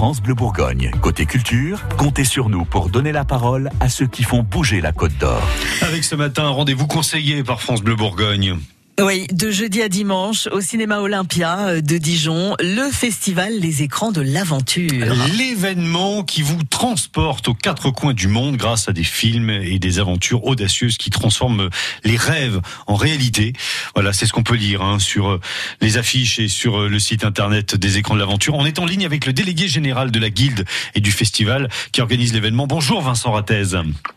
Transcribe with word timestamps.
France 0.00 0.22
Bleu 0.22 0.32
Bourgogne. 0.32 0.90
Côté 1.02 1.26
culture, 1.26 1.86
comptez 1.98 2.24
sur 2.24 2.48
nous 2.48 2.64
pour 2.64 2.88
donner 2.88 3.12
la 3.12 3.26
parole 3.26 3.68
à 3.80 3.90
ceux 3.90 4.06
qui 4.06 4.22
font 4.22 4.42
bouger 4.42 4.80
la 4.80 4.92
Côte 4.92 5.12
d'Or. 5.18 5.42
Avec 5.82 6.04
ce 6.04 6.14
matin 6.14 6.48
rendez-vous 6.48 6.86
conseillé 6.86 7.44
par 7.44 7.60
France 7.60 7.82
Bleu 7.82 7.96
Bourgogne. 7.96 8.56
Oui, 9.02 9.26
de 9.32 9.50
jeudi 9.50 9.80
à 9.80 9.88
dimanche 9.88 10.46
au 10.52 10.60
cinéma 10.60 10.98
Olympia 10.98 11.68
euh, 11.68 11.80
de 11.80 11.96
Dijon, 11.96 12.54
le 12.60 12.90
festival 12.90 13.52
Les 13.58 13.82
écrans 13.82 14.12
de 14.12 14.20
l'aventure. 14.20 15.14
L'événement 15.38 16.22
qui 16.22 16.42
vous 16.42 16.62
transporte 16.64 17.48
aux 17.48 17.54
quatre 17.54 17.90
coins 17.90 18.12
du 18.12 18.28
monde 18.28 18.56
grâce 18.56 18.88
à 18.88 18.92
des 18.92 19.04
films 19.04 19.48
et 19.48 19.78
des 19.78 20.00
aventures 20.00 20.44
audacieuses 20.44 20.98
qui 20.98 21.08
transforment 21.08 21.70
les 22.04 22.16
rêves 22.16 22.60
en 22.86 22.94
réalité. 22.94 23.54
Voilà, 23.94 24.12
c'est 24.12 24.26
ce 24.26 24.32
qu'on 24.32 24.42
peut 24.42 24.56
lire 24.56 24.82
hein, 24.82 24.98
sur 24.98 25.30
euh, 25.30 25.40
les 25.80 25.96
affiches 25.96 26.38
et 26.38 26.48
sur 26.48 26.80
euh, 26.80 26.88
le 26.88 26.98
site 26.98 27.24
internet 27.24 27.76
des 27.76 27.96
écrans 27.96 28.14
de 28.14 28.20
l'aventure. 28.20 28.54
On 28.54 28.66
est 28.66 28.78
en 28.78 28.84
ligne 28.84 29.06
avec 29.06 29.24
le 29.24 29.32
délégué 29.32 29.66
général 29.66 30.10
de 30.10 30.18
la 30.18 30.28
Guilde 30.28 30.66
et 30.94 31.00
du 31.00 31.10
festival 31.10 31.68
qui 31.92 32.02
organise 32.02 32.34
l'événement. 32.34 32.66
Bonjour 32.66 33.00
Vincent 33.00 33.32
Ratez. 33.32 33.62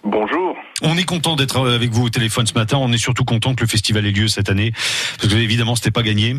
Bonjour. 0.03 0.42
On 0.81 0.97
est 0.97 1.05
content 1.05 1.35
d'être 1.35 1.67
avec 1.67 1.91
vous 1.91 2.05
au 2.05 2.09
téléphone 2.09 2.47
ce 2.47 2.53
matin. 2.53 2.77
On 2.79 2.91
est 2.91 2.97
surtout 2.97 3.25
content 3.25 3.53
que 3.53 3.61
le 3.61 3.67
festival 3.67 4.05
ait 4.05 4.11
lieu 4.11 4.27
cette 4.27 4.49
année, 4.49 4.71
parce 5.17 5.31
que 5.31 5.37
évidemment, 5.37 5.75
c'était 5.75 5.91
pas 5.91 6.03
gagné. 6.03 6.35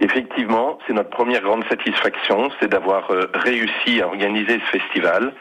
Effectivement, 0.00 0.78
c'est 0.86 0.92
notre 0.92 1.10
première 1.10 1.40
grande 1.40 1.64
satisfaction, 1.68 2.50
c'est 2.60 2.68
d'avoir 2.68 3.10
euh, 3.10 3.30
réussi 3.32 4.02
à 4.02 4.08
organiser 4.08 4.60
ce 4.66 4.78
festival 4.78 5.32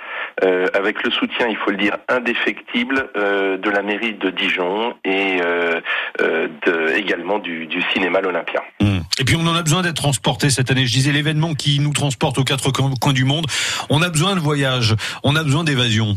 euh, 0.43 0.67
avec 0.73 1.03
le 1.03 1.11
soutien, 1.11 1.47
il 1.49 1.57
faut 1.57 1.71
le 1.71 1.77
dire, 1.77 1.97
indéfectible 2.07 3.09
euh, 3.17 3.57
de 3.57 3.69
la 3.69 3.81
mairie 3.81 4.13
de 4.13 4.29
Dijon 4.29 4.93
et 5.03 5.39
de, 5.39 6.95
également 6.95 7.39
du, 7.39 7.67
cinéma 7.93 8.21
l'Olympia. 8.21 8.61
Mmh. 8.79 8.99
Et 9.19 9.25
puis 9.25 9.35
on 9.35 9.45
en 9.47 9.55
a 9.55 9.63
besoin 9.63 9.81
d'être 9.81 9.95
transporté 9.95 10.49
cette 10.49 10.71
année. 10.71 10.85
Je 10.85 10.93
disais 10.93 11.11
l'événement 11.11 11.55
qui 11.55 11.79
nous 11.79 11.91
transporte 11.91 12.37
aux 12.37 12.43
quatre 12.43 12.71
coins 12.71 13.13
du 13.13 13.25
monde. 13.25 13.47
On 13.89 14.01
a 14.01 14.09
besoin 14.09 14.35
de 14.35 14.39
voyage, 14.39 14.95
on 15.23 15.35
a 15.35 15.43
besoin 15.43 15.63
d'évasion. 15.63 16.15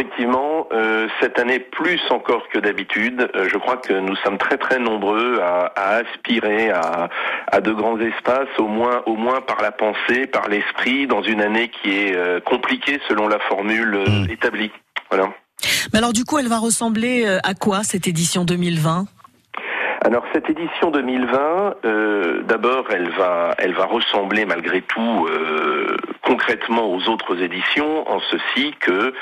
Effectivement, 0.00 0.66
euh, 0.72 1.08
cette 1.20 1.38
année 1.38 1.58
plus 1.58 2.00
encore 2.08 2.48
que 2.48 2.58
d'habitude, 2.58 3.30
euh, 3.34 3.50
je 3.52 3.58
crois 3.58 3.76
que 3.76 3.92
nous 3.92 4.16
sommes 4.16 4.38
très 4.38 4.56
très 4.56 4.78
nombreux 4.78 5.40
à, 5.42 5.72
aspirer 5.76 6.70
à, 6.70 7.10
à, 7.52 7.60
de 7.60 7.70
grands 7.70 8.00
espaces, 8.00 8.48
au 8.56 8.66
moins 8.66 9.02
au 9.04 9.16
moins 9.16 9.42
par 9.42 9.60
la 9.60 9.72
pensée, 9.72 10.26
par 10.26 10.48
l'esprit, 10.48 11.06
dans 11.06 11.20
une 11.20 11.42
année 11.42 11.68
qui 11.68 11.90
est 11.90 12.16
euh, 12.16 12.40
compliquée 12.40 12.98
selon 13.08 13.28
la 13.28 13.38
formule 13.40 13.98
hmm. 14.06 14.30
établie. 14.30 14.70
Voilà. 15.10 15.28
Mais 15.92 15.98
alors 15.98 16.14
du 16.14 16.24
coup, 16.24 16.38
elle 16.38 16.48
va 16.48 16.58
ressembler 16.58 17.26
à 17.44 17.52
quoi 17.52 17.82
cette 17.82 18.08
édition 18.08 18.46
2020 18.46 19.04
alors 20.02 20.24
cette 20.32 20.48
édition 20.48 20.90
2020, 20.90 21.74
euh, 21.84 22.42
d'abord, 22.44 22.86
elle 22.90 23.10
va, 23.10 23.54
elle 23.58 23.74
va 23.74 23.84
ressembler 23.84 24.46
malgré 24.46 24.80
tout 24.80 25.28
euh, 25.28 25.94
concrètement 26.22 26.92
aux 26.92 27.08
autres 27.08 27.42
éditions, 27.42 28.08
en 28.10 28.20
ceci 28.20 28.74
que 28.80 29.12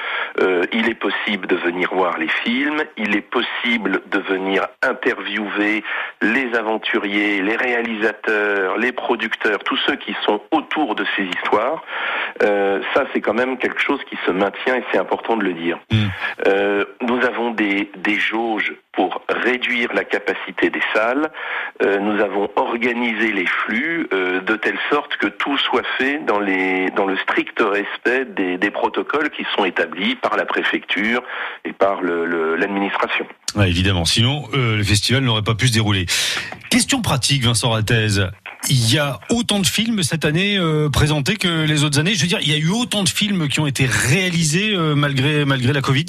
euh, 0.41 0.63
il 0.73 0.89
est 0.89 0.95
possible 0.95 1.47
de 1.47 1.57
venir 1.57 1.93
voir 1.93 2.19
les 2.19 2.29
films, 2.29 2.83
il 2.97 3.17
est 3.17 3.23
possible 3.23 4.03
de 4.11 4.19
venir 4.19 4.67
interviewer 4.83 5.85
les 6.23 6.55
aventuriers, 6.55 7.43
les 7.43 7.57
réalisateurs, 7.57 8.77
les 8.79 8.93
producteurs, 8.93 9.59
tous 9.61 9.79
ceux 9.87 9.97
qui 9.97 10.15
sont 10.25 10.41
autour 10.51 10.95
de 10.95 11.05
ces 11.17 11.25
histoires. 11.25 11.83
ça, 12.41 13.05
c'est 13.13 13.21
quand 13.21 13.35
même 13.35 13.59
quelque 13.59 13.81
chose 13.81 14.01
qui 14.09 14.17
se 14.27 14.31
maintient 14.31 14.77
et 14.77 14.85
c'est 14.93 14.99
important 14.99 15.37
de 15.37 15.45
le 15.45 15.53
dire. 15.53 15.79
Mmh. 15.91 15.97
nous 17.03 17.08
avons 17.08 17.08
des, 17.59 17.91
des 17.99 18.19
jauges 18.19 18.73
pour 18.99 19.23
réduire 19.29 19.93
la 19.95 20.03
capacité 20.03 20.71
des 20.71 20.83
salles. 20.93 21.31
Euh, 21.83 22.01
nous 22.01 22.21
avons 22.21 22.51
organisé 22.57 23.33
les 23.33 23.47
flux 23.47 24.09
euh, 24.13 24.41
de 24.41 24.57
telle 24.57 24.79
sorte 24.91 25.17
que 25.19 25.29
tout 25.29 25.57
soit 25.59 25.87
fait 25.99 26.21
dans, 26.27 26.41
le 26.41 27.17
strict 27.19 27.61
respect 27.61 28.25
des, 28.25 28.71
protocoles 28.71 29.31
qui 29.31 29.45
sont 29.57 29.65
établis 29.65 30.17
par 30.17 30.37
la 30.37 30.45
préfecture 30.45 31.23
et 31.65 31.73
par 31.73 32.03
l'administration. 32.03 33.27
Évidemment, 33.65 34.05
sinon 34.05 34.49
euh, 34.55 34.77
le 34.77 34.83
festival 34.83 35.23
n'aurait 35.23 35.43
pas 35.43 35.55
pu 35.55 35.69
se 35.69 35.73
dérouler. 35.73 36.07
Question 36.71 37.01
pratique, 37.01 37.45
Vincent 37.45 37.71
Rattez. 37.71 38.09
Il 38.69 38.93
y 38.93 38.99
a 38.99 39.21
autant 39.31 39.61
de 39.61 39.67
films 39.67 40.03
cette 40.03 40.25
année 40.25 40.59
présentés 40.93 41.37
que 41.37 41.65
les 41.65 41.85
autres 41.85 42.01
années? 42.01 42.15
Je 42.15 42.23
veux 42.23 42.29
dire, 42.29 42.41
il 42.43 42.51
y 42.51 42.55
a 42.55 42.59
eu 42.59 42.71
autant 42.71 43.05
de 43.05 43.09
films 43.09 43.49
qui 43.49 43.61
ont 43.61 43.67
été 43.67 43.87
réalisés 43.87 44.77
malgré 44.77 45.73
la 45.73 45.81
Covid? 45.81 46.07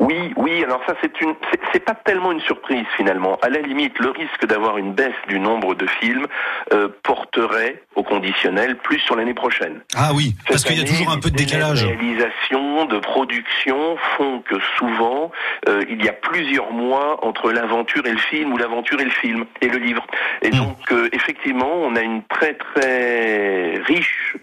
Oui, 0.00 0.32
oui. 0.36 0.62
Alors 0.64 0.80
ça, 0.86 0.94
c'est 1.00 1.20
une, 1.20 1.34
c'est 1.72 1.84
pas 1.84 1.94
tellement 1.94 2.32
une 2.32 2.40
surprise 2.40 2.84
finalement. 2.96 3.36
À 3.42 3.48
la 3.48 3.60
limite, 3.60 3.98
le 3.98 4.10
risque 4.10 4.46
d'avoir 4.46 4.78
une 4.78 4.92
baisse 4.92 5.14
du 5.28 5.40
nombre 5.40 5.74
de 5.74 5.86
films 6.00 6.26
euh, 6.72 6.88
porterait 7.02 7.82
au 7.96 8.02
conditionnel 8.02 8.76
plus 8.76 9.00
sur 9.00 9.16
l'année 9.16 9.34
prochaine. 9.34 9.80
Ah 9.96 10.10
oui, 10.14 10.34
parce 10.48 10.64
qu'il 10.64 10.78
y 10.78 10.80
a 10.80 10.84
toujours 10.84 11.10
un 11.10 11.18
peu 11.18 11.30
de 11.30 11.36
décalage. 11.36 11.84
Les 11.84 11.94
réalisations, 11.94 12.84
de 12.86 12.98
production 12.98 13.96
font 14.16 14.40
que 14.40 14.56
souvent 14.76 15.32
euh, 15.68 15.82
il 15.88 16.04
y 16.04 16.08
a 16.08 16.12
plusieurs 16.12 16.72
mois 16.72 17.24
entre 17.24 17.50
l'aventure 17.50 18.06
et 18.06 18.12
le 18.12 18.18
film 18.18 18.52
ou 18.52 18.56
l'aventure 18.56 19.00
et 19.00 19.04
le 19.04 19.10
film 19.10 19.44
et 19.60 19.68
le 19.68 19.78
livre. 19.78 20.06
Et 20.42 20.48
hmm. 20.48 20.58
donc 20.58 20.92
euh, 20.92 21.08
effectivement, 21.12 21.70
on 21.72 21.96
a 21.96 22.02
une 22.02 22.22
très 22.24 22.54
très 22.54 23.80
riche 23.86 24.36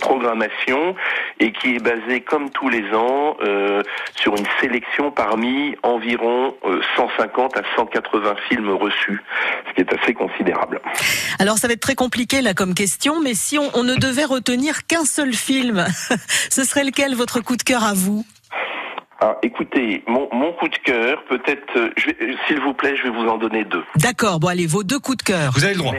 programmation 0.00 0.94
et 1.40 1.52
qui 1.52 1.76
est 1.76 1.82
basée 1.82 2.20
comme 2.20 2.50
tous 2.50 2.68
les 2.68 2.84
ans 2.94 3.36
sur 4.14 4.36
une 4.36 4.46
sélection 4.60 4.83
parmi 5.14 5.76
environ 5.82 6.54
150 6.96 7.56
à 7.56 7.62
180 7.76 8.34
films 8.48 8.70
reçus, 8.70 9.22
ce 9.68 9.74
qui 9.74 9.80
est 9.80 9.92
assez 9.92 10.14
considérable. 10.14 10.80
Alors 11.38 11.58
ça 11.58 11.66
va 11.66 11.74
être 11.74 11.80
très 11.80 11.94
compliqué 11.94 12.42
là 12.42 12.54
comme 12.54 12.74
question, 12.74 13.20
mais 13.20 13.34
si 13.34 13.58
on, 13.58 13.82
ne 13.84 13.94
devait 13.96 14.24
retenir 14.24 14.86
qu'un 14.86 15.04
seul 15.04 15.34
film, 15.34 15.84
ce 16.50 16.64
serait 16.64 16.84
lequel 16.84 17.14
votre 17.14 17.40
coup 17.40 17.56
de 17.56 17.62
cœur 17.62 17.84
à 17.84 17.94
vous? 17.94 18.24
Ah, 19.20 19.38
écoutez, 19.42 20.02
mon, 20.06 20.52
coup 20.54 20.68
de 20.68 20.76
cœur, 20.84 21.22
peut-être, 21.28 21.76
euh, 21.76 21.90
s'il 22.46 22.60
vous 22.60 22.74
plaît, 22.74 22.94
je 22.96 23.04
vais 23.04 23.10
vous 23.10 23.26
en 23.26 23.38
donner 23.38 23.64
deux. 23.64 23.84
D'accord, 23.96 24.40
bon 24.40 24.48
allez, 24.48 24.66
vos 24.66 24.82
deux 24.82 24.98
coups 24.98 25.18
de 25.18 25.22
cœur. 25.22 25.52
Vous 25.54 25.64
avez 25.64 25.74
le 25.74 25.78
droit. 25.78 25.94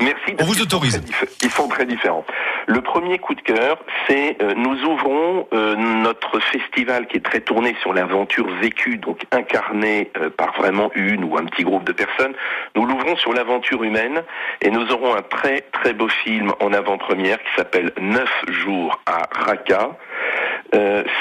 Merci. 0.00 0.36
On 0.38 0.44
vous 0.44 0.60
autorise. 0.60 1.02
Ils 1.42 1.50
sont 1.50 1.66
très 1.68 1.86
différents. 1.86 2.24
Le 2.68 2.82
premier 2.82 3.18
coup 3.18 3.34
de 3.34 3.40
cœur, 3.40 3.78
c'est 4.06 4.36
euh, 4.42 4.52
nous 4.54 4.84
ouvrons 4.84 5.48
euh, 5.54 5.74
notre 5.74 6.38
festival 6.38 7.06
qui 7.06 7.16
est 7.16 7.24
très 7.24 7.40
tourné 7.40 7.74
sur 7.80 7.94
l'aventure 7.94 8.46
vécue, 8.60 8.98
donc 8.98 9.22
incarnée 9.32 10.10
euh, 10.18 10.28
par 10.28 10.54
vraiment 10.58 10.90
une 10.94 11.24
ou 11.24 11.38
un 11.38 11.46
petit 11.46 11.64
groupe 11.64 11.84
de 11.84 11.92
personnes. 11.92 12.34
Nous 12.76 12.84
l'ouvrons 12.84 13.16
sur 13.16 13.32
l'aventure 13.32 13.82
humaine 13.84 14.22
et 14.60 14.70
nous 14.70 14.86
aurons 14.92 15.14
un 15.14 15.22
très 15.22 15.62
très 15.72 15.94
beau 15.94 16.08
film 16.08 16.52
en 16.60 16.74
avant-première 16.74 17.38
qui 17.38 17.54
s'appelle 17.56 17.90
Neuf 17.98 18.44
jours 18.48 19.00
à 19.06 19.22
Raqqa. 19.30 19.96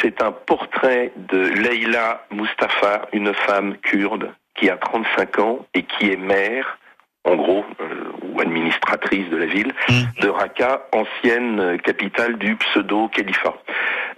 c'est 0.02 0.22
un 0.22 0.34
portrait 0.34 1.14
de 1.16 1.40
Leila 1.40 2.26
Mustafa, 2.30 3.08
une 3.14 3.34
femme 3.34 3.78
kurde 3.78 4.34
qui 4.56 4.70
a 4.70 4.76
35 4.76 5.40
ans 5.40 5.66
et 5.74 5.84
qui 5.84 6.12
est 6.12 6.18
mère 6.18 6.78
en 7.28 7.36
gros, 7.36 7.66
ou 8.38 8.42
administratrice 8.42 9.30
de 9.30 9.38
la 9.38 9.46
ville, 9.46 9.74
mm. 9.90 10.22
de 10.22 10.30
Raqqa, 10.30 10.88
ancienne 10.92 11.80
capitale 11.84 12.38
du 12.38 12.56
pseudo-califat. 12.56 13.56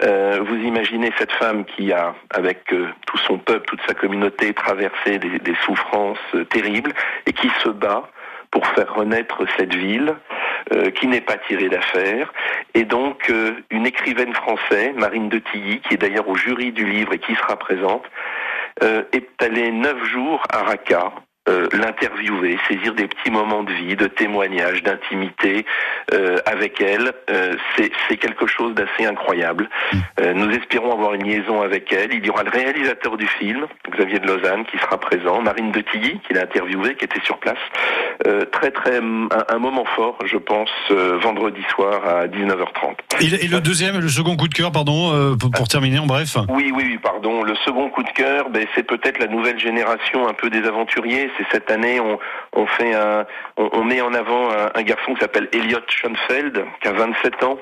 Euh, 0.04 0.40
vous 0.46 0.56
imaginez 0.56 1.12
cette 1.18 1.32
femme 1.34 1.66
qui 1.66 1.92
a, 1.92 2.14
avec 2.30 2.72
euh, 2.74 2.88
tout 3.06 3.18
son 3.18 3.38
peuple, 3.38 3.66
toute 3.66 3.82
sa 3.88 3.94
communauté, 3.94 4.54
traversé 4.54 5.20
des, 5.20 5.40
des 5.40 5.56
souffrances 5.66 6.18
terribles 6.50 6.94
et 7.26 7.34
qui 7.34 7.50
se 7.64 7.70
bat 7.70 8.10
pour 8.52 8.66
faire 8.68 8.94
renaître 8.96 9.44
cette 9.58 9.76
ville 9.76 10.16
qui 10.96 11.08
n'est 11.08 11.22
pas 11.22 11.38
tirée 11.48 11.70
d'affaire. 11.70 12.32
Et 12.74 12.84
donc, 12.84 13.32
une 13.70 13.86
écrivaine 13.86 14.34
française, 14.34 14.92
Marine 14.96 15.30
de 15.30 15.40
Tilly, 15.40 15.82
qui 15.82 15.94
est 15.94 15.98
d'ailleurs 15.98 16.28
au 16.28 16.36
jury 16.36 16.72
du 16.72 16.86
livre 16.86 17.14
et 17.14 17.20
qui 17.20 17.36
sera 17.36 17.58
présente, 17.58 18.04
est 18.82 19.44
allée 19.44 19.72
neuf 19.72 20.04
jours 20.04 20.42
à 20.52 20.64
Raqqa 20.64 21.12
euh, 21.50 21.68
l'interviewer, 21.74 22.58
saisir 22.68 22.94
des 22.94 23.08
petits 23.08 23.32
moments 23.32 23.64
de 23.64 23.72
vie, 23.72 23.96
de 23.96 24.06
témoignages, 24.06 24.84
d'intimité 24.84 25.66
euh, 26.14 26.38
avec 26.46 26.80
elle. 26.80 27.12
Euh, 27.30 27.56
c'est 28.08 28.18
quelque 28.18 28.46
chose 28.46 28.76
d'assez 28.76 29.06
incroyable. 29.06 29.70
Mm. 29.94 30.32
nous 30.34 30.50
espérons 30.52 30.92
avoir 30.92 31.14
une 31.14 31.24
liaison 31.24 31.62
avec 31.62 31.92
elle. 31.92 32.14
Il 32.14 32.26
y 32.26 32.30
aura 32.30 32.44
le 32.44 32.52
réalisateur 32.52 33.18
du 33.18 33.28
film, 33.28 33.66
Xavier 33.90 34.20
de 34.20 34.28
Lausanne, 34.28 34.66
qui 34.66 34.78
sera 34.78 35.00
présent, 35.00 35.42
Marine 35.42 35.72
de 35.72 35.82
Tilly, 35.82 36.20
qui 36.28 36.34
l'a 36.34 36.44
interviewé, 36.44 36.96
qui 36.96 37.06
était 37.06 37.22
sur 37.24 37.38
place. 37.40 37.58
très 38.52 38.72
très 38.72 38.98
un, 38.98 39.60
moment 39.60 39.86
fort, 39.96 40.18
je 40.26 40.38
pense, 40.38 40.70
vendredi 41.22 41.62
soir 41.74 42.02
à 42.08 42.28
19h30. 42.28 42.96
Et, 43.22 43.48
le 43.48 43.62
deuxième, 43.62 44.00
le 44.00 44.10
second 44.10 44.36
coup 44.36 44.48
de 44.48 44.54
cœur, 44.54 44.72
pardon, 44.72 45.38
pour, 45.38 45.68
terminer 45.68 46.00
en 46.00 46.06
bref? 46.06 46.38
Oui, 46.50 46.72
oui, 46.76 47.00
pardon. 47.02 47.44
Le 47.44 47.56
second 47.66 47.90
coup 47.90 48.04
de 48.04 48.10
cœur, 48.10 48.50
ben, 48.50 48.66
c'est 48.76 48.84
peut-être 48.84 49.20
la 49.20 49.28
nouvelle 49.28 49.60
génération 49.60 50.28
un 50.28 50.34
peu 50.34 50.50
des 50.50 50.64
aventuriers 50.68 51.30
cette 51.52 51.72
année, 51.72 52.00
on, 52.00 52.68
fait 52.68 52.94
un, 52.94 53.26
on, 53.58 53.84
met 53.84 54.02
en 54.02 54.14
avant 54.14 54.50
un, 54.52 54.82
garçon 54.84 55.14
qui 55.14 55.22
s'appelle 55.22 55.50
Elliot 55.52 55.82
Schoenfeld, 55.88 56.66
qui 56.82 56.88
a 56.88 56.94
27 56.94 57.44
ans, 57.44 57.58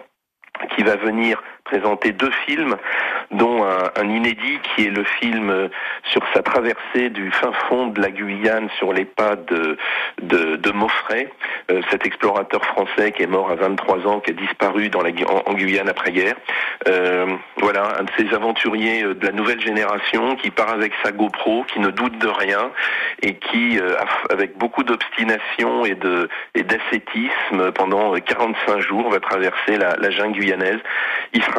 qui 0.75 0.83
va 0.83 0.95
venir 0.95 1.41
présenter 1.67 2.11
deux 2.11 2.31
films. 2.45 2.75
dont 3.31 3.63
un, 3.63 4.07
inédit 4.07 4.59
qui 4.63 4.85
est 4.85 4.89
le 4.89 5.03
film 5.03 5.69
sur 6.11 6.21
sa 6.33 6.41
traversée 6.41 7.09
du 7.09 7.29
fin 7.31 7.51
fond 7.67 7.87
de 7.87 8.01
la 8.01 8.09
Guyane 8.09 8.69
sur 8.77 8.93
les 8.93 9.03
pas 9.03 9.35
de, 9.35 9.77
de, 10.21 10.55
de 10.55 10.71
Maufray, 10.71 11.27
cet 11.91 12.05
explorateur 12.05 12.63
français 12.65 13.11
qui 13.11 13.23
est 13.23 13.27
mort 13.27 13.51
à 13.51 13.55
23 13.55 14.07
ans, 14.07 14.19
qui 14.21 14.31
a 14.31 14.33
disparu 14.33 14.87
dans 14.89 15.01
la, 15.01 15.11
en, 15.45 15.53
Guyane 15.53 15.89
après-guerre. 15.89 16.35
voilà, 17.57 17.99
un 17.99 18.03
de 18.03 18.11
ces 18.17 18.33
aventuriers 18.33 19.03
de 19.03 19.25
la 19.25 19.33
nouvelle 19.33 19.59
génération 19.59 20.37
qui 20.37 20.49
part 20.49 20.69
avec 20.69 20.93
sa 21.03 21.11
GoPro, 21.11 21.65
qui 21.65 21.79
ne 21.81 21.89
doute 21.89 22.17
de 22.17 22.29
rien 22.29 22.71
et 23.21 23.35
qui, 23.35 23.77
avec 24.29 24.57
beaucoup 24.57 24.83
d'obstination 24.83 25.85
et 25.85 25.95
de 25.95 26.29
et 26.55 26.63
d'ascétisme 26.63 27.71
pendant 27.73 28.13
45 28.13 28.79
jours 28.79 29.09
va 29.09 29.19
traverser 29.19 29.77
la, 29.77 30.09
jungle 30.09 30.39
guyanaise. 30.39 30.79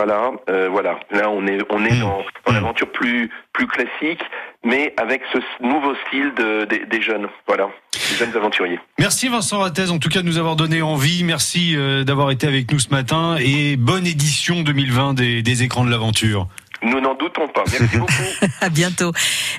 Là, 0.06 0.32
euh, 0.48 0.68
voilà. 0.70 0.98
Là, 1.10 1.30
on 1.30 1.46
est 1.46 1.58
on 1.70 1.84
est 1.84 1.94
hmm. 1.94 2.00
dans, 2.00 2.24
dans 2.46 2.52
l'aventure 2.52 2.90
plus 2.90 3.30
plus 3.52 3.66
classique, 3.66 4.20
mais 4.64 4.94
avec 4.96 5.22
ce 5.32 5.38
nouveau 5.64 5.94
style 6.06 6.32
de, 6.36 6.64
de, 6.64 6.84
des 6.88 7.02
jeunes, 7.02 7.28
voilà, 7.46 7.68
des 7.92 8.16
jeunes 8.16 8.36
aventuriers. 8.36 8.78
Merci 8.98 9.28
Vincent 9.28 9.58
Rattez, 9.58 9.90
en 9.90 9.98
tout 9.98 10.08
cas 10.08 10.22
de 10.22 10.26
nous 10.26 10.38
avoir 10.38 10.56
donné 10.56 10.82
envie. 10.82 11.24
Merci 11.24 11.74
euh, 11.76 12.04
d'avoir 12.04 12.30
été 12.30 12.46
avec 12.46 12.70
nous 12.70 12.78
ce 12.78 12.90
matin 12.90 13.36
et 13.40 13.76
bonne 13.76 14.06
édition 14.06 14.62
2020 14.62 15.14
des, 15.14 15.42
des 15.42 15.62
écrans 15.62 15.84
de 15.84 15.90
l'aventure. 15.90 16.46
Nous 16.82 17.00
n'en 17.00 17.14
doutons 17.14 17.48
pas. 17.48 17.64
Merci 17.70 17.96
beaucoup. 17.98 18.12
à 18.60 18.68
bientôt. 18.68 19.12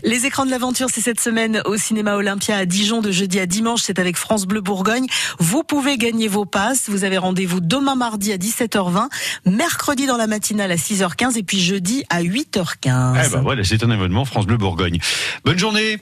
Les 0.03 0.25
écrans 0.25 0.45
de 0.45 0.51
l'aventure, 0.51 0.87
c'est 0.91 1.01
cette 1.01 1.19
semaine 1.19 1.61
au 1.65 1.75
cinéma 1.75 2.15
Olympia 2.15 2.55
à 2.55 2.65
Dijon 2.65 3.01
de 3.01 3.11
jeudi 3.11 3.39
à 3.39 3.45
dimanche. 3.45 3.81
C'est 3.83 3.99
avec 3.99 4.15
France 4.15 4.45
Bleu 4.45 4.61
Bourgogne. 4.61 5.05
Vous 5.37 5.63
pouvez 5.63 5.97
gagner 5.97 6.27
vos 6.27 6.45
passes. 6.45 6.89
Vous 6.89 7.03
avez 7.03 7.17
rendez-vous 7.17 7.59
demain 7.59 7.95
mardi 7.95 8.31
à 8.31 8.37
17h20, 8.37 9.09
mercredi 9.45 10.05
dans 10.05 10.17
la 10.17 10.27
matinale 10.27 10.71
à 10.71 10.75
6h15 10.75 11.37
et 11.37 11.43
puis 11.43 11.59
jeudi 11.59 12.03
à 12.09 12.21
8h15. 12.23 13.21
Eh 13.25 13.29
ben 13.29 13.41
voilà, 13.41 13.63
c'est 13.63 13.83
un 13.83 13.91
événement 13.91 14.23
France 14.25 14.45
Bleu 14.45 14.57
Bourgogne. 14.57 14.99
Bonne 15.43 15.59
journée. 15.59 15.97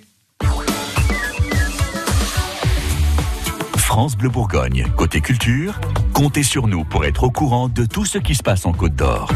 France 3.76 4.16
Bleu 4.16 4.30
Bourgogne. 4.30 4.86
Côté 4.96 5.22
culture, 5.22 5.80
comptez 6.14 6.44
sur 6.44 6.68
nous 6.68 6.84
pour 6.84 7.06
être 7.06 7.24
au 7.24 7.32
courant 7.32 7.70
de 7.70 7.86
tout 7.86 8.06
ce 8.06 8.20
qui 8.20 8.36
se 8.36 8.44
passe 8.44 8.66
en 8.66 8.74
Côte 8.74 8.96
d'Or. 8.96 9.32